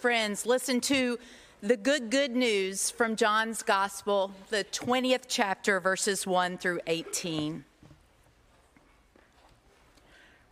Friends, 0.00 0.46
listen 0.46 0.80
to 0.82 1.18
the 1.60 1.76
good, 1.76 2.08
good 2.08 2.36
news 2.36 2.88
from 2.88 3.16
John's 3.16 3.64
Gospel, 3.64 4.30
the 4.48 4.62
20th 4.70 5.24
chapter, 5.26 5.80
verses 5.80 6.24
1 6.24 6.58
through 6.58 6.78
18. 6.86 7.64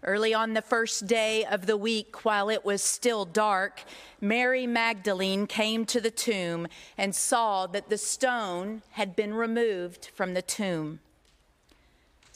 Early 0.03 0.35
on 0.35 0.55
the 0.55 0.63
first 0.63 1.07
day 1.07 1.45
of 1.45 1.67
the 1.67 1.77
week, 1.77 2.25
while 2.25 2.51
it 2.51 2.65
was 2.65 2.83
still 2.83 3.25
dark, 3.25 3.85
Mary 4.21 4.67
Magdalene 4.67 5.47
came 5.47 5.85
to 5.87 6.01
the 6.01 6.11
tomb 6.11 6.67
and 6.99 7.15
saw 7.15 7.69
that 7.69 7.89
the 7.89 7.99
stone 7.99 8.83
had 8.91 9.15
been 9.15 9.33
removed 9.33 10.11
from 10.13 10.35
the 10.35 10.43
tomb. 10.43 10.99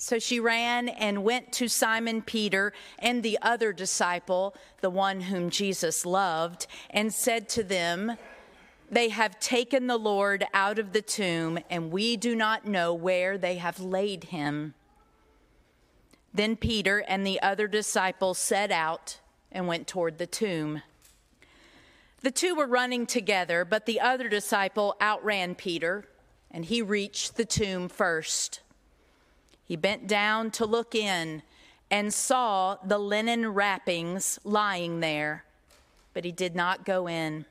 So 0.03 0.19
she 0.19 0.41
ran 0.41 0.89
and 0.89 1.25
went 1.25 1.53
to 1.53 1.69
Simon 1.69 2.23
Peter 2.23 2.73
and 3.01 3.23
the 3.23 3.39
other 3.43 3.71
disciple, 3.71 4.55
the 4.81 4.89
one 4.89 5.21
whom 5.21 5.51
Jesus 5.51 6.07
loved, 6.07 6.67
and 6.89 7.13
said 7.13 7.51
to 7.51 7.63
them, 7.63 8.17
They 8.91 9.11
have 9.11 9.39
taken 9.41 9.89
the 9.89 9.99
Lord 9.99 10.47
out 10.55 10.79
of 10.79 10.95
the 10.95 11.03
tomb, 11.03 11.59
and 11.69 11.93
we 11.93 12.17
do 12.17 12.35
not 12.35 12.67
know 12.67 12.95
where 12.95 13.37
they 13.37 13.57
have 13.57 13.79
laid 13.79 14.25
him. 14.25 14.73
Then 16.33 16.57
Peter 16.57 17.05
and 17.07 17.27
the 17.27 17.43
other 17.43 17.69
disciple 17.69 18.33
set 18.33 18.71
out 18.71 19.21
and 19.53 19.69
went 19.69 19.87
toward 19.87 20.17
the 20.17 20.27
tomb. 20.27 20.81
The 22.23 22.31
two 22.31 22.55
were 22.55 22.67
running 22.67 23.05
together, 23.05 23.67
but 23.67 23.85
the 23.85 24.01
other 24.01 24.31
disciple 24.31 24.97
outran 24.99 25.57
Peter, 25.57 26.07
and 26.51 26.65
he 26.65 26.81
reached 26.81 27.37
the 27.37 27.45
tomb 27.45 27.91
first. 27.91 28.63
He 29.71 29.77
bent 29.77 30.09
down 30.09 30.51
to 30.51 30.67
look 30.67 30.97
in 30.97 31.45
and 31.93 32.13
saw 32.13 32.79
the 32.85 32.99
linen 32.99 33.47
wrappings 33.47 34.41
lying 34.43 34.99
there, 34.99 35.45
but 36.13 36.25
he 36.25 36.33
did 36.33 36.57
not 36.57 36.85
go 36.85 37.07
in. 37.07 37.45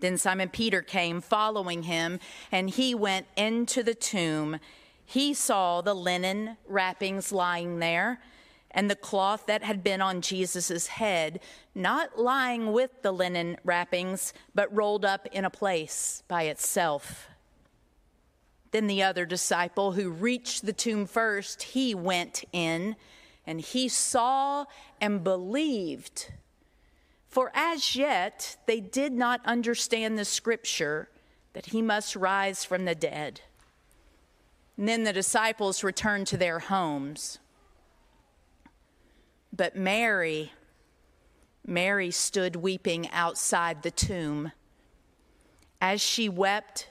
Then 0.00 0.18
Simon 0.18 0.48
Peter 0.48 0.82
came 0.82 1.20
following 1.20 1.84
him, 1.84 2.18
and 2.50 2.70
he 2.70 2.92
went 2.92 3.28
into 3.36 3.84
the 3.84 3.94
tomb. 3.94 4.58
He 5.06 5.32
saw 5.32 5.80
the 5.80 5.94
linen 5.94 6.56
wrappings 6.66 7.30
lying 7.30 7.78
there, 7.78 8.20
and 8.72 8.90
the 8.90 8.96
cloth 8.96 9.46
that 9.46 9.62
had 9.62 9.84
been 9.84 10.00
on 10.00 10.22
Jesus' 10.22 10.88
head, 10.88 11.38
not 11.72 12.18
lying 12.18 12.72
with 12.72 13.02
the 13.02 13.12
linen 13.12 13.58
wrappings, 13.62 14.34
but 14.56 14.74
rolled 14.74 15.04
up 15.04 15.28
in 15.30 15.44
a 15.44 15.50
place 15.50 16.24
by 16.26 16.42
itself. 16.42 17.28
Then 18.70 18.86
the 18.86 19.02
other 19.02 19.24
disciple 19.24 19.92
who 19.92 20.10
reached 20.10 20.66
the 20.66 20.72
tomb 20.72 21.06
first, 21.06 21.62
he 21.62 21.94
went 21.94 22.44
in 22.52 22.96
and 23.46 23.60
he 23.60 23.88
saw 23.88 24.66
and 25.00 25.24
believed. 25.24 26.30
For 27.28 27.50
as 27.54 27.96
yet 27.96 28.56
they 28.66 28.80
did 28.80 29.12
not 29.12 29.40
understand 29.46 30.18
the 30.18 30.24
scripture 30.24 31.08
that 31.54 31.66
he 31.66 31.80
must 31.80 32.14
rise 32.14 32.64
from 32.64 32.84
the 32.84 32.94
dead. 32.94 33.40
And 34.76 34.86
then 34.88 35.04
the 35.04 35.12
disciples 35.12 35.82
returned 35.82 36.26
to 36.28 36.36
their 36.36 36.58
homes. 36.58 37.38
But 39.52 39.74
Mary, 39.74 40.52
Mary 41.66 42.10
stood 42.10 42.54
weeping 42.54 43.10
outside 43.10 43.82
the 43.82 43.90
tomb. 43.90 44.52
As 45.80 46.00
she 46.00 46.28
wept, 46.28 46.90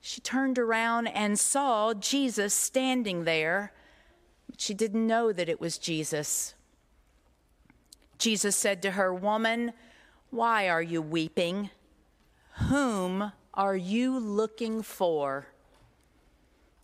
she 0.00 0.20
turned 0.20 0.58
around 0.58 1.08
and 1.08 1.38
saw 1.38 1.94
Jesus 1.94 2.54
standing 2.54 3.24
there, 3.24 3.72
but 4.48 4.60
she 4.60 4.74
didn't 4.74 5.06
know 5.06 5.32
that 5.32 5.48
it 5.48 5.60
was 5.60 5.78
Jesus. 5.78 6.54
Jesus 8.18 8.56
said 8.56 8.82
to 8.82 8.92
her, 8.92 9.12
Woman, 9.12 9.72
why 10.30 10.68
are 10.68 10.82
you 10.82 11.02
weeping? 11.02 11.70
Whom 12.68 13.32
are 13.54 13.76
you 13.76 14.18
looking 14.18 14.82
for? 14.82 15.46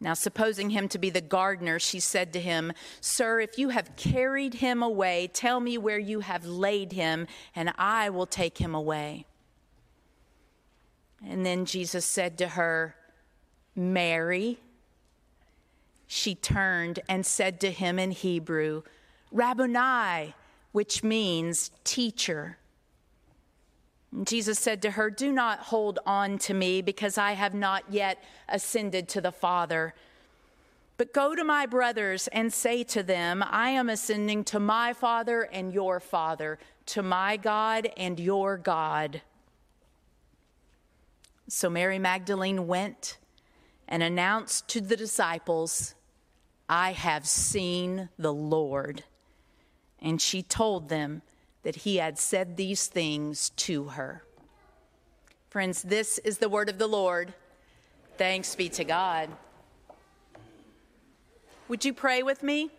Now, 0.01 0.15
supposing 0.15 0.71
him 0.71 0.89
to 0.89 0.99
be 0.99 1.09
the 1.09 1.21
gardener, 1.21 1.79
she 1.79 2.01
said 2.01 2.33
to 2.35 2.41
him, 2.41 2.73
Sir, 3.01 3.41
if 3.41 3.59
you 3.59 3.71
have 3.71 3.97
carried 3.97 4.55
him 4.55 4.83
away, 4.83 5.31
tell 5.33 5.61
me 5.61 5.79
where 5.79 5.99
you 5.99 6.21
have 6.21 6.45
laid 6.45 6.93
him, 6.93 7.27
and 7.55 7.73
I 7.79 8.11
will 8.11 8.27
take 8.27 8.59
him 8.59 8.75
away. 8.75 9.25
And 11.27 11.47
then 11.47 11.65
Jesus 11.65 12.05
said 12.05 12.37
to 12.39 12.49
her, 12.49 12.97
Mary. 13.77 14.59
She 16.07 16.35
turned 16.35 17.01
and 17.09 17.25
said 17.25 17.61
to 17.61 17.71
him 17.71 17.99
in 17.99 18.11
Hebrew, 18.11 18.83
Rabboni, 19.33 20.35
which 20.73 21.03
means 21.03 21.71
teacher. 21.83 22.59
Jesus 24.23 24.59
said 24.59 24.81
to 24.83 24.93
her, 24.93 25.11
Do 25.11 25.33
not 25.33 25.59
hold 25.59 25.99
on 26.07 26.39
to 26.39 26.55
me 26.55 26.83
because 26.83 27.19
I 27.19 27.33
have 27.33 27.55
not 27.55 27.85
yet 27.91 28.23
ascended 28.49 29.09
to 29.09 29.21
the 29.21 29.33
Father. 29.33 29.95
But 30.97 31.13
go 31.13 31.35
to 31.35 31.43
my 31.43 31.67
brothers 31.67 32.29
and 32.29 32.53
say 32.53 32.85
to 32.85 33.03
them, 33.03 33.43
I 33.45 33.71
am 33.71 33.89
ascending 33.89 34.45
to 34.45 34.61
my 34.61 34.93
Father 34.93 35.43
and 35.43 35.73
your 35.75 35.99
Father, 35.99 36.59
to 36.87 37.03
my 37.03 37.37
God 37.37 37.89
and 37.97 38.21
your 38.21 38.57
God. 38.57 39.23
So 41.49 41.69
Mary 41.69 41.99
Magdalene 41.99 42.69
went 42.69 43.19
and 43.89 44.03
announced 44.03 44.69
to 44.69 44.81
the 44.81 44.97
disciples, 44.97 45.95
I 46.69 46.93
have 46.93 47.27
seen 47.27 48.09
the 48.19 48.33
Lord. 48.33 49.05
And 50.01 50.21
she 50.21 50.43
told 50.43 50.89
them 50.89 51.23
that 51.63 51.77
he 51.77 51.97
had 51.97 52.19
said 52.19 52.57
these 52.57 52.87
things 52.87 53.51
to 53.51 53.85
her. 53.85 54.25
Friends, 55.51 55.83
this 55.83 56.19
is 56.19 56.39
the 56.39 56.49
word 56.49 56.69
of 56.69 56.79
the 56.79 56.87
Lord. 56.87 57.33
Thanks 58.17 58.55
be 58.55 58.69
to 58.71 58.85
God. 58.85 59.31
Would 61.69 61.85
you 61.85 61.95
pray 61.95 62.23
with 62.23 62.43
me? 62.43 62.71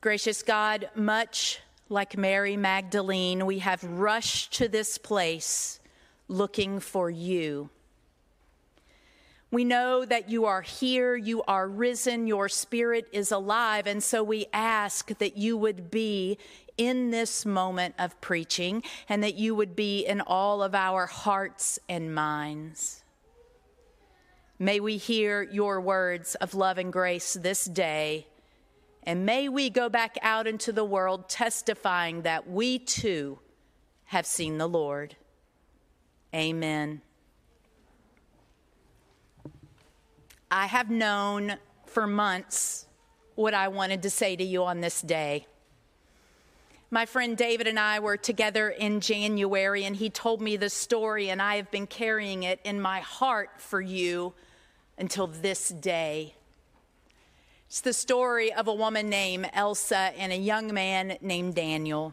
Gracious 0.00 0.42
God, 0.42 0.90
much 0.94 1.60
like 1.88 2.16
Mary 2.16 2.56
Magdalene, 2.56 3.46
we 3.46 3.60
have 3.60 3.82
rushed 3.82 4.52
to 4.54 4.68
this 4.68 4.98
place 4.98 5.80
looking 6.28 6.80
for 6.80 7.10
you. 7.10 7.70
We 9.50 9.64
know 9.64 10.04
that 10.04 10.28
you 10.28 10.46
are 10.46 10.62
here, 10.62 11.14
you 11.14 11.44
are 11.44 11.68
risen, 11.68 12.26
your 12.26 12.48
spirit 12.48 13.06
is 13.12 13.30
alive, 13.30 13.86
and 13.86 14.02
so 14.02 14.24
we 14.24 14.46
ask 14.52 15.16
that 15.18 15.36
you 15.36 15.56
would 15.56 15.92
be 15.92 16.38
in 16.76 17.10
this 17.10 17.46
moment 17.46 17.94
of 17.98 18.20
preaching 18.20 18.82
and 19.08 19.22
that 19.22 19.36
you 19.36 19.54
would 19.54 19.76
be 19.76 20.04
in 20.04 20.20
all 20.20 20.60
of 20.60 20.74
our 20.74 21.06
hearts 21.06 21.78
and 21.88 22.12
minds. 22.12 23.04
May 24.58 24.80
we 24.80 24.96
hear 24.96 25.42
your 25.42 25.80
words 25.80 26.34
of 26.36 26.54
love 26.54 26.78
and 26.78 26.92
grace 26.92 27.34
this 27.34 27.64
day, 27.64 28.26
and 29.04 29.24
may 29.24 29.48
we 29.48 29.70
go 29.70 29.88
back 29.88 30.16
out 30.22 30.48
into 30.48 30.72
the 30.72 30.84
world 30.84 31.28
testifying 31.28 32.22
that 32.22 32.50
we 32.50 32.78
too 32.80 33.38
have 34.06 34.26
seen 34.26 34.58
the 34.58 34.68
Lord. 34.68 35.14
Amen. 36.34 37.00
I 40.50 40.66
have 40.66 40.90
known 40.90 41.54
for 41.86 42.08
months 42.08 42.86
what 43.36 43.54
I 43.54 43.68
wanted 43.68 44.02
to 44.02 44.10
say 44.10 44.34
to 44.34 44.42
you 44.42 44.64
on 44.64 44.80
this 44.80 45.00
day. 45.00 45.46
My 46.90 47.06
friend 47.06 47.36
David 47.36 47.68
and 47.68 47.78
I 47.78 48.00
were 48.00 48.16
together 48.16 48.68
in 48.68 49.00
January, 49.00 49.84
and 49.84 49.94
he 49.94 50.10
told 50.10 50.40
me 50.40 50.56
the 50.56 50.70
story, 50.70 51.30
and 51.30 51.40
I 51.40 51.56
have 51.56 51.70
been 51.70 51.86
carrying 51.86 52.42
it 52.42 52.58
in 52.64 52.80
my 52.80 52.98
heart 52.98 53.50
for 53.58 53.80
you 53.80 54.32
until 54.98 55.28
this 55.28 55.68
day. 55.68 56.34
It's 57.68 57.80
the 57.80 57.92
story 57.92 58.52
of 58.52 58.66
a 58.66 58.74
woman 58.74 59.08
named 59.08 59.50
Elsa 59.52 60.12
and 60.16 60.32
a 60.32 60.36
young 60.36 60.74
man 60.74 61.16
named 61.20 61.54
Daniel. 61.54 62.12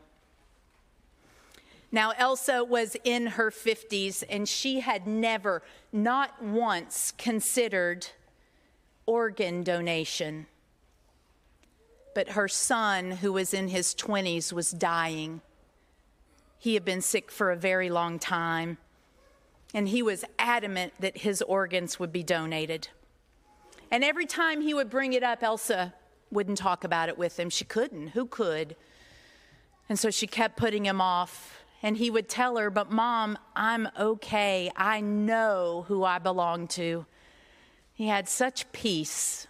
Now, 1.91 2.11
Elsa 2.17 2.63
was 2.63 2.95
in 3.03 3.27
her 3.27 3.51
50s 3.51 4.23
and 4.29 4.47
she 4.47 4.79
had 4.79 5.07
never, 5.07 5.61
not 5.91 6.41
once, 6.41 7.11
considered 7.17 8.07
organ 9.05 9.63
donation. 9.63 10.47
but 12.13 12.29
her 12.29 12.47
son, 12.47 13.11
who 13.11 13.33
was 13.33 13.53
in 13.53 13.67
his 13.69 13.95
20s, 13.95 14.51
was 14.51 14.71
dying. 14.71 15.41
He 16.57 16.73
had 16.73 16.85
been 16.85 17.01
sick 17.01 17.31
for 17.31 17.51
a 17.51 17.55
very 17.55 17.89
long 17.89 18.19
time, 18.19 18.77
and 19.73 19.87
he 19.87 20.03
was 20.03 20.25
adamant 20.37 20.93
that 20.99 21.19
his 21.19 21.41
organs 21.41 21.99
would 21.99 22.11
be 22.11 22.23
donated. 22.23 22.89
And 23.89 24.03
every 24.03 24.25
time 24.25 24.61
he 24.61 24.73
would 24.73 24.89
bring 24.89 25.13
it 25.13 25.23
up, 25.23 25.41
Elsa 25.43 25.93
wouldn't 26.31 26.57
talk 26.57 26.83
about 26.83 27.09
it 27.09 27.17
with 27.17 27.39
him. 27.39 27.49
She 27.49 27.65
couldn't. 27.65 28.09
Who 28.09 28.25
could? 28.25 28.75
And 29.89 29.99
so 29.99 30.09
she 30.09 30.27
kept 30.27 30.55
putting 30.55 30.85
him 30.85 31.01
off. 31.01 31.60
And 31.83 31.97
he 31.97 32.09
would 32.09 32.29
tell 32.29 32.57
her, 32.57 32.69
But 32.69 32.91
mom, 32.91 33.37
I'm 33.55 33.89
okay. 33.99 34.71
I 34.75 35.01
know 35.01 35.85
who 35.87 36.03
I 36.03 36.19
belong 36.19 36.67
to. 36.69 37.05
He 37.93 38.07
had 38.07 38.27
such 38.27 38.71
peace. 38.71 39.47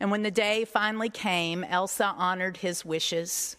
And 0.00 0.10
when 0.10 0.22
the 0.22 0.30
day 0.30 0.64
finally 0.64 1.10
came, 1.10 1.64
Elsa 1.64 2.14
honored 2.16 2.58
his 2.58 2.84
wishes, 2.84 3.56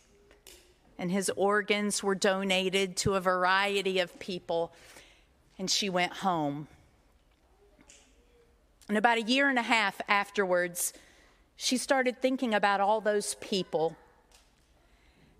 and 0.97 1.11
his 1.11 1.29
organs 1.35 2.01
were 2.01 2.15
donated 2.15 2.95
to 2.97 3.15
a 3.15 3.19
variety 3.21 3.99
of 3.99 4.17
people, 4.19 4.73
and 5.57 5.69
she 5.69 5.89
went 5.89 6.13
home. 6.13 6.67
And 8.87 8.97
about 8.97 9.17
a 9.17 9.21
year 9.21 9.49
and 9.49 9.59
a 9.59 9.63
half 9.63 9.99
afterwards, 10.07 10.93
she 11.57 11.77
started 11.77 12.21
thinking 12.21 12.53
about 12.53 12.79
all 12.79 13.01
those 13.01 13.35
people. 13.35 13.97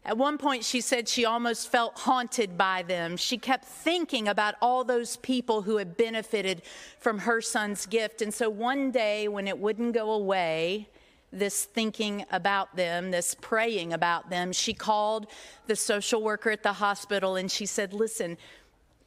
At 0.06 0.18
one 0.18 0.38
point, 0.38 0.64
she 0.64 0.82
said 0.82 1.08
she 1.08 1.26
almost 1.26 1.70
felt 1.70 2.00
haunted 2.00 2.58
by 2.58 2.84
them. 2.84 3.18
She 3.18 3.38
kept 3.38 3.66
thinking 3.66 4.28
about 4.28 4.56
all 4.62 4.84
those 4.84 5.18
people 5.18 5.64
who 5.64 5.78
had 5.78 5.98
benefited 5.98 6.62
from 7.00 7.20
her 7.20 7.42
son's 7.42 7.86
gift. 7.86 8.22
And 8.22 8.34
so 8.34 8.50
one 8.50 8.92
day, 8.92 9.28
when 9.28 9.48
it 9.48 9.60
wouldn't 9.60 9.94
go 9.94 10.12
away, 10.12 10.88
this 11.32 11.66
thinking 11.66 12.26
about 12.32 12.76
them, 12.76 13.12
this 13.12 13.36
praying 13.40 13.94
about 13.94 14.30
them, 14.30 14.52
she 14.52 14.74
called 14.74 15.28
the 15.68 15.76
social 15.76 16.24
worker 16.24 16.50
at 16.50 16.64
the 16.64 16.74
hospital 16.74 17.36
and 17.36 17.52
she 17.52 17.66
said, 17.66 17.94
Listen, 17.94 18.38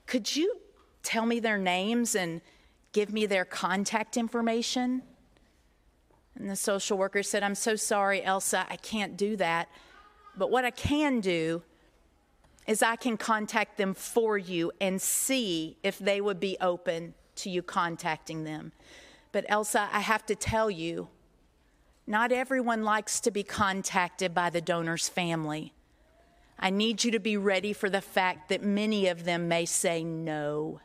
could 0.07 0.37
you 0.37 0.57
tell 1.03 1.27
me 1.27 1.41
their 1.41 1.59
names 1.59 2.15
and 2.15 2.41
give 2.93 3.13
me 3.13 3.27
their 3.27 3.45
contact 3.45 4.17
information? 4.17 5.03
And 6.37 6.49
the 6.49 6.57
social 6.57 6.97
worker 6.97 7.23
said, 7.23 7.43
I'm 7.43 7.55
so 7.55 7.77
sorry, 7.77 8.23
Elsa, 8.23 8.67
I 8.69 8.77
can't 8.77 9.17
do 9.17 9.37
that. 9.37 9.69
But 10.37 10.51
what 10.51 10.65
I 10.65 10.71
can 10.71 11.21
do 11.21 11.63
is 12.67 12.83
I 12.83 12.97
can 12.97 13.17
contact 13.17 13.77
them 13.77 13.95
for 13.95 14.39
you 14.39 14.73
and 14.81 15.01
see 15.01 15.77
if 15.83 15.99
they 15.99 16.21
would 16.21 16.41
be 16.41 16.57
open 16.61 17.15
to 17.37 17.51
you 17.51 17.63
contacting 17.63 18.45
them. 18.45 18.73
But 19.33 19.47
Elsa, 19.49 19.89
I 19.93 20.01
have 20.01 20.25
to 20.27 20.35
tell 20.35 20.71
you, 20.71 21.09
not 22.07 22.33
everyone 22.33 22.83
likes 22.83 23.21
to 23.21 23.31
be 23.31 23.43
contacted 23.43 24.35
by 24.35 24.51
the 24.51 24.61
donor's 24.61 25.09
family. 25.09 25.73
I 26.59 26.71
need 26.71 27.03
you 27.03 27.11
to 27.11 27.19
be 27.19 27.37
ready 27.37 27.73
for 27.73 27.91
the 27.91 28.01
fact 28.01 28.49
that 28.49 28.63
many 28.63 29.09
of 29.09 29.25
them 29.25 29.49
may 29.49 29.65
say 29.65 30.05
no. 30.05 30.81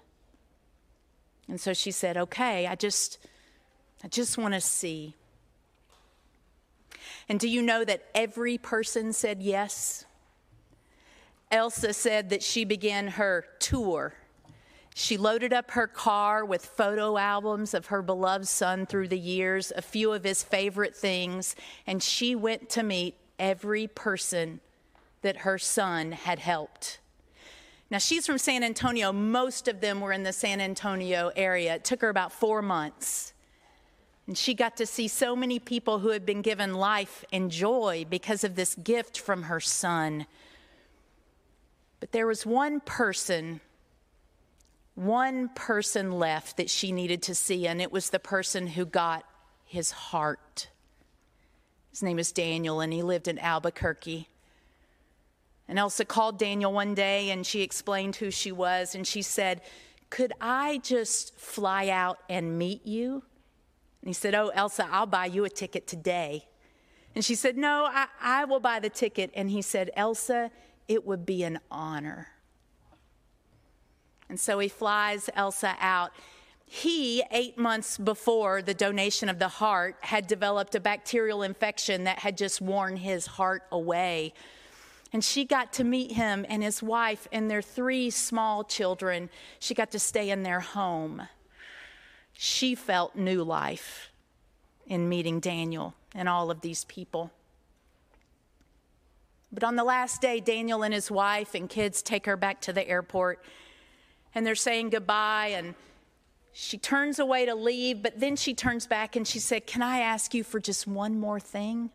And 1.48 1.60
so 1.62 1.74
she 1.74 1.92
said, 1.92 2.18
"Okay, 2.18 2.68
I 2.68 2.76
just 2.76 3.20
I 4.04 4.08
just 4.08 4.38
want 4.38 4.54
to 4.54 4.62
see." 4.62 5.16
And 7.30 7.40
do 7.40 7.48
you 7.48 7.62
know 7.62 7.84
that 7.84 8.06
every 8.16 8.58
person 8.58 9.14
said 9.14 9.42
yes? 9.42 10.06
Elsa 11.52 11.94
said 11.94 12.30
that 12.30 12.44
she 12.44 12.66
began 12.66 13.08
her 13.08 13.46
tour. 13.60 14.14
She 14.96 15.18
loaded 15.18 15.54
up 15.54 15.72
her 15.72 15.88
car 15.88 16.44
with 16.44 16.66
photo 16.66 17.18
albums 17.18 17.74
of 17.74 17.88
her 17.88 18.02
beloved 18.02 18.48
son 18.48 18.86
through 18.86 19.10
the 19.10 19.20
years, 19.20 19.72
a 19.76 19.82
few 19.82 20.12
of 20.12 20.24
his 20.24 20.44
favorite 20.44 20.96
things, 20.96 21.56
and 21.86 22.02
she 22.02 22.34
went 22.34 22.70
to 22.72 22.84
meet 22.84 23.16
every 23.38 23.88
person 23.88 24.60
that 25.22 25.38
her 25.38 25.58
son 25.58 26.14
had 26.14 26.40
helped. 26.40 27.00
Now, 27.90 28.00
she's 28.00 28.26
from 28.26 28.38
San 28.38 28.64
Antonio. 28.64 29.14
Most 29.14 29.68
of 29.68 29.80
them 29.80 30.02
were 30.02 30.12
in 30.12 30.24
the 30.24 30.34
San 30.34 30.60
Antonio 30.60 31.32
area. 31.36 31.76
It 31.76 31.86
took 31.86 32.02
her 32.02 32.10
about 32.10 32.34
four 32.34 32.62
months. 32.62 33.34
And 34.28 34.38
she 34.38 34.54
got 34.54 34.76
to 34.78 34.86
see 34.86 35.08
so 35.08 35.36
many 35.36 35.58
people 35.58 36.00
who 36.00 36.10
had 36.10 36.26
been 36.26 36.42
given 36.42 36.74
life 36.74 37.24
and 37.32 37.50
joy 37.50 38.06
because 38.10 38.44
of 38.44 38.56
this 38.56 38.76
gift 38.76 39.20
from 39.20 39.44
her 39.44 39.62
son. 39.62 40.28
But 42.02 42.12
there 42.12 42.28
was 42.28 42.46
one 42.46 42.82
person, 42.82 43.62
one 44.96 45.50
person 45.56 46.12
left 46.12 46.58
that 46.58 46.70
she 46.70 46.92
needed 46.92 47.24
to 47.24 47.36
see, 47.36 47.68
and 47.68 47.82
it 47.82 47.92
was 47.92 48.10
the 48.10 48.20
person 48.20 48.68
who 48.68 48.86
got 48.86 49.24
his 49.66 49.92
heart. 49.92 50.68
His 51.90 52.04
name 52.04 52.20
is 52.20 52.34
Daniel, 52.34 52.82
and 52.82 52.92
he 52.92 53.02
lived 53.02 53.30
in 53.30 53.40
Albuquerque. 53.40 54.28
And 55.70 55.80
Elsa 55.80 56.06
called 56.06 56.38
Daniel 56.38 56.72
one 56.72 56.94
day 56.94 57.30
and 57.30 57.46
she 57.46 57.62
explained 57.62 58.18
who 58.18 58.32
she 58.32 58.52
was, 58.52 58.94
and 58.94 59.06
she 59.06 59.22
said, 59.22 59.62
Could 60.10 60.34
I 60.40 60.80
just 60.80 61.38
fly 61.38 61.90
out 61.90 62.20
and 62.30 62.58
meet 62.58 62.86
you? 62.86 63.24
And 64.08 64.16
he 64.16 64.18
said, 64.22 64.36
Oh, 64.36 64.54
Elsa, 64.56 64.88
I'll 64.90 65.06
buy 65.06 65.26
you 65.26 65.44
a 65.44 65.50
ticket 65.50 65.86
today. 65.86 66.48
And 67.14 67.26
she 67.26 67.36
said, 67.36 67.58
No, 67.58 67.90
I, 67.92 68.08
I 68.22 68.46
will 68.46 68.62
buy 68.62 68.80
the 68.80 68.90
ticket. 68.90 69.32
And 69.34 69.50
he 69.50 69.62
said, 69.62 69.92
Elsa, 69.98 70.50
it 70.88 71.06
would 71.06 71.26
be 71.26 71.44
an 71.44 71.60
honor. 71.70 72.30
And 74.30 74.40
so 74.40 74.60
he 74.60 74.70
flies 74.70 75.30
Elsa 75.36 75.76
out. 75.82 76.12
He, 76.66 77.22
eight 77.32 77.58
months 77.58 77.98
before 77.98 78.62
the 78.62 78.74
donation 78.74 79.28
of 79.28 79.40
the 79.40 79.50
heart, 79.50 79.98
had 80.00 80.26
developed 80.26 80.74
a 80.76 80.80
bacterial 80.80 81.44
infection 81.44 82.06
that 82.06 82.20
had 82.20 82.38
just 82.38 82.62
worn 82.62 82.96
his 82.96 83.26
heart 83.26 83.64
away. 83.74 84.34
And 85.12 85.22
she 85.22 85.44
got 85.44 85.74
to 85.74 85.84
meet 85.84 86.14
him 86.14 86.46
and 86.48 86.64
his 86.64 86.82
wife 86.82 87.28
and 87.34 87.52
their 87.52 87.62
three 87.62 88.10
small 88.10 88.64
children. 88.64 89.30
She 89.60 89.74
got 89.74 89.92
to 89.92 90.00
stay 90.00 90.30
in 90.30 90.44
their 90.44 90.62
home 90.62 91.28
she 92.38 92.76
felt 92.76 93.16
new 93.16 93.44
life 93.44 94.12
in 94.86 95.10
meeting 95.10 95.40
Daniel 95.40 95.96
and 96.14 96.30
all 96.30 96.52
of 96.52 96.62
these 96.62 96.86
people. 96.86 97.32
But 99.52 99.64
on 99.64 99.76
the 99.76 99.84
last 99.84 100.22
day, 100.22 100.40
Daniel 100.40 100.84
and 100.84 100.94
his 100.94 101.10
wife 101.10 101.56
and 101.56 101.68
kids 101.68 102.04
take 102.04 102.28
her 102.28 102.38
back 102.38 102.62
to 102.62 102.74
the 102.74 102.88
airport 102.88 103.44
and 104.36 104.46
they're 104.46 104.54
saying 104.54 104.92
goodbye. 104.92 105.54
And 105.56 105.74
she 106.54 106.78
turns 106.78 107.18
away 107.18 107.48
to 107.48 107.56
leave, 107.56 108.04
but 108.04 108.20
then 108.20 108.36
she 108.36 108.54
turns 108.54 108.86
back 108.86 109.16
and 109.16 109.28
she 109.28 109.40
said, 109.40 109.66
Can 109.66 109.82
I 109.82 110.00
ask 110.02 110.36
you 110.36 110.44
for 110.44 110.60
just 110.60 110.86
one 110.86 111.20
more 111.20 111.40
thing? 111.40 111.90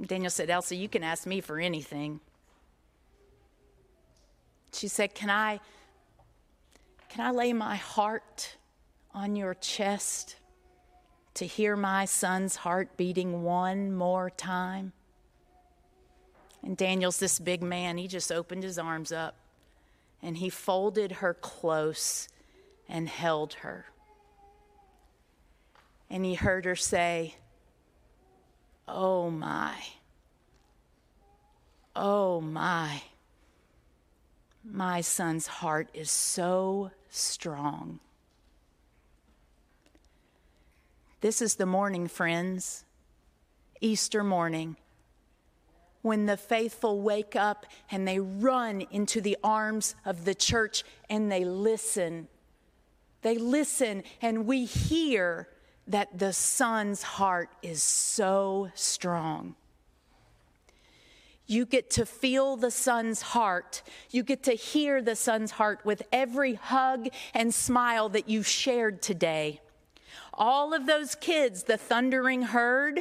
Daniel 0.00 0.30
said, 0.30 0.48
Elsa, 0.48 0.74
you 0.74 0.88
can 0.88 1.04
ask 1.04 1.26
me 1.26 1.42
for 1.42 1.58
anything. 1.58 2.20
She 4.72 4.88
said, 4.88 5.14
Can 5.14 5.28
I, 5.28 5.60
can 7.10 7.26
I 7.26 7.30
lay 7.30 7.52
my 7.52 7.76
heart 7.76 8.56
on 9.14 9.36
your 9.36 9.54
chest 9.54 10.36
to 11.34 11.46
hear 11.46 11.76
my 11.76 12.04
son's 12.04 12.56
heart 12.56 12.96
beating 12.96 13.42
one 13.42 13.94
more 13.94 14.30
time? 14.30 14.92
And 16.62 16.76
Daniel's 16.76 17.18
this 17.18 17.38
big 17.38 17.62
man. 17.62 17.98
He 17.98 18.08
just 18.08 18.32
opened 18.32 18.62
his 18.62 18.78
arms 18.78 19.12
up 19.12 19.36
and 20.22 20.36
he 20.36 20.50
folded 20.50 21.12
her 21.12 21.34
close 21.34 22.28
and 22.88 23.08
held 23.08 23.54
her. 23.54 23.86
And 26.10 26.24
he 26.24 26.34
heard 26.34 26.64
her 26.64 26.76
say, 26.76 27.36
Oh 28.86 29.30
my, 29.30 29.74
oh 31.94 32.40
my, 32.40 33.02
my 34.64 35.02
son's 35.02 35.46
heart 35.46 35.90
is 35.92 36.10
so 36.10 36.90
strong. 37.10 38.00
This 41.20 41.42
is 41.42 41.56
the 41.56 41.66
morning, 41.66 42.06
friends, 42.06 42.84
Easter 43.80 44.22
morning, 44.22 44.76
when 46.02 46.26
the 46.26 46.36
faithful 46.36 47.00
wake 47.02 47.34
up 47.34 47.66
and 47.90 48.06
they 48.06 48.20
run 48.20 48.82
into 48.92 49.20
the 49.20 49.36
arms 49.42 49.96
of 50.04 50.24
the 50.24 50.34
church 50.34 50.84
and 51.10 51.30
they 51.30 51.44
listen. 51.44 52.28
They 53.22 53.36
listen, 53.36 54.04
and 54.22 54.46
we 54.46 54.64
hear 54.64 55.48
that 55.88 56.16
the 56.16 56.32
Son's 56.32 57.02
heart 57.02 57.50
is 57.62 57.82
so 57.82 58.70
strong. 58.74 59.56
You 61.48 61.66
get 61.66 61.90
to 61.90 62.06
feel 62.06 62.56
the 62.56 62.70
Son's 62.70 63.22
heart. 63.22 63.82
You 64.10 64.22
get 64.22 64.44
to 64.44 64.52
hear 64.52 65.02
the 65.02 65.16
Son's 65.16 65.50
heart 65.50 65.80
with 65.84 66.02
every 66.12 66.54
hug 66.54 67.08
and 67.34 67.52
smile 67.52 68.08
that 68.10 68.28
you 68.28 68.44
shared 68.44 69.02
today. 69.02 69.60
All 70.34 70.74
of 70.74 70.86
those 70.86 71.14
kids, 71.14 71.64
the 71.64 71.76
thundering 71.76 72.42
herd, 72.42 73.00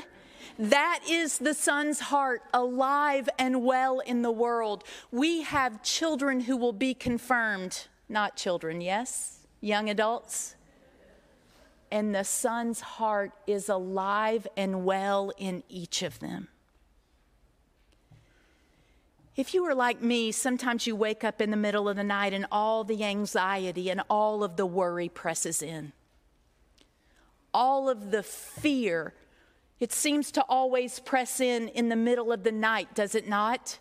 that 0.59 1.01
is 1.09 1.37
the 1.37 1.53
Son's 1.53 1.99
heart, 1.99 2.41
alive 2.53 3.29
and 3.37 3.63
well 3.63 3.99
in 3.99 4.21
the 4.21 4.31
world. 4.31 4.83
We 5.11 5.43
have 5.43 5.83
children 5.83 6.41
who 6.41 6.57
will 6.57 6.73
be 6.73 6.93
confirmed, 6.93 7.87
not 8.09 8.35
children, 8.35 8.81
yes? 8.81 9.47
Young 9.61 9.89
adults? 9.89 10.55
and 11.91 12.13
the 12.13 12.23
Son's 12.23 12.81
heart 12.81 13.31
is 13.45 13.69
alive 13.69 14.47
and 14.57 14.83
well 14.85 15.31
in 15.37 15.63
each 15.69 16.03
of 16.03 16.19
them. 16.19 16.49
If 19.35 19.53
you 19.53 19.63
are 19.65 19.75
like 19.75 20.01
me, 20.01 20.31
sometimes 20.31 20.87
you 20.87 20.95
wake 20.95 21.23
up 21.23 21.41
in 21.41 21.51
the 21.51 21.57
middle 21.57 21.87
of 21.87 21.95
the 21.95 22.03
night 22.03 22.33
and 22.33 22.47
all 22.51 22.83
the 22.83 23.03
anxiety 23.03 23.89
and 23.89 24.01
all 24.09 24.43
of 24.43 24.55
the 24.55 24.65
worry 24.65 25.09
presses 25.09 25.61
in. 25.61 25.93
All 27.57 27.89
of 27.89 28.11
the 28.11 28.21
fear, 28.21 29.15
it 29.79 29.91
seems 29.91 30.31
to 30.33 30.43
always 30.43 30.99
press 30.99 31.39
in 31.39 31.69
in 31.69 31.89
the 31.89 31.95
middle 31.95 32.31
of 32.31 32.43
the 32.43 32.51
night, 32.51 32.93
does 32.93 33.15
it 33.15 33.27
not? 33.27 33.79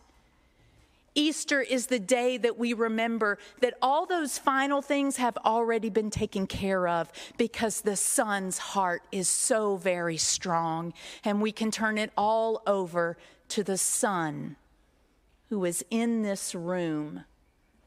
Easter 1.15 1.61
is 1.61 1.89
the 1.89 1.99
day 1.99 2.39
that 2.39 2.59
we 2.59 2.73
remember 2.73 3.37
that 3.61 3.75
all 3.83 4.07
those 4.07 4.39
final 4.39 4.81
things 4.81 5.19
have 5.19 5.37
already 5.45 5.91
been 5.91 6.09
taken 6.09 6.47
care 6.47 6.89
of 6.89 7.13
because 7.37 7.83
the 7.83 7.97
Son's 7.97 8.57
heart 8.57 9.03
is 9.13 9.29
so 9.29 9.77
very 9.77 10.17
strong, 10.17 10.95
and 11.23 11.43
we 11.43 11.53
can 11.53 11.71
turn 11.71 11.99
it 11.99 12.13
all 12.17 12.63
over 12.67 13.19
to 13.49 13.63
the 13.63 13.77
Son 13.77 14.57
who 15.51 15.67
is 15.67 15.85
in 15.91 16.23
this 16.23 16.55
room, 16.55 17.25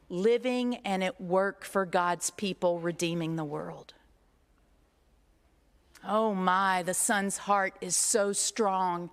living 0.08 0.76
and 0.84 1.02
at 1.02 1.20
work 1.20 1.64
for 1.64 1.84
God's 1.84 2.30
people, 2.30 2.78
redeeming 2.78 3.34
the 3.34 3.44
world. 3.44 3.94
Oh 6.06 6.34
my, 6.34 6.82
the 6.82 6.94
Son's 6.94 7.38
heart 7.38 7.74
is 7.80 7.96
so 7.96 8.32
strong. 8.32 9.10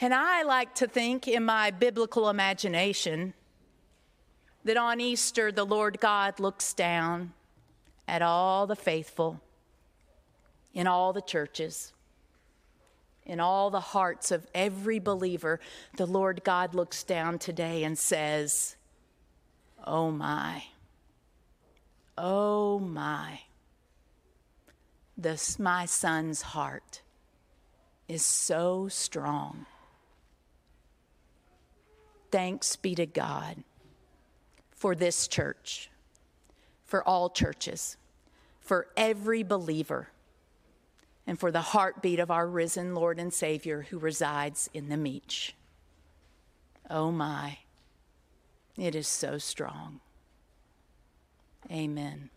And 0.00 0.14
I 0.14 0.42
like 0.42 0.74
to 0.76 0.86
think 0.86 1.28
in 1.28 1.44
my 1.44 1.70
biblical 1.70 2.28
imagination 2.28 3.34
that 4.64 4.76
on 4.76 5.00
Easter, 5.00 5.52
the 5.52 5.64
Lord 5.64 6.00
God 6.00 6.40
looks 6.40 6.72
down 6.74 7.32
at 8.08 8.22
all 8.22 8.66
the 8.66 8.76
faithful 8.76 9.40
in 10.72 10.86
all 10.86 11.12
the 11.12 11.22
churches 11.22 11.92
in 13.26 13.40
all 13.40 13.70
the 13.70 13.80
hearts 13.80 14.30
of 14.30 14.46
every 14.54 14.98
believer, 14.98 15.60
the 15.96 16.06
Lord 16.06 16.42
God 16.44 16.74
looks 16.74 17.02
down 17.02 17.38
today 17.38 17.84
and 17.84 17.98
says, 17.98 18.76
Oh 19.86 20.10
my, 20.10 20.64
oh 22.16 22.78
my, 22.78 23.40
this 25.16 25.58
my 25.58 25.86
son's 25.86 26.42
heart 26.42 27.02
is 28.08 28.24
so 28.24 28.88
strong. 28.88 29.66
Thanks 32.30 32.76
be 32.76 32.94
to 32.96 33.06
God 33.06 33.62
for 34.72 34.94
this 34.94 35.28
church, 35.28 35.90
for 36.84 37.06
all 37.06 37.30
churches, 37.30 37.96
for 38.60 38.88
every 38.96 39.42
believer 39.42 40.08
and 41.26 41.38
for 41.38 41.50
the 41.50 41.60
heartbeat 41.60 42.18
of 42.18 42.30
our 42.30 42.46
risen 42.46 42.94
Lord 42.94 43.18
and 43.18 43.32
Savior 43.32 43.86
who 43.88 43.98
resides 43.98 44.68
in 44.74 44.88
the 44.88 44.96
Meach. 44.96 45.52
Oh 46.90 47.10
my, 47.10 47.58
it 48.76 48.94
is 48.94 49.08
so 49.08 49.38
strong. 49.38 50.00
Amen. 51.70 52.30